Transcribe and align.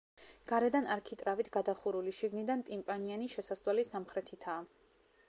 გარედან 0.51 0.87
არქიტრავით 0.93 1.51
გადახურული, 1.57 2.13
შიგნიდან 2.21 2.65
ტიმპანიანი 2.71 3.29
შესასვლელი 3.37 3.87
სამხრეთითაა. 3.91 4.65